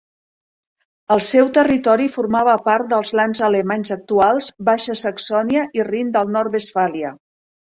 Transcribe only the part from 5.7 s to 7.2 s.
i Rin del Nord-Westfàlia.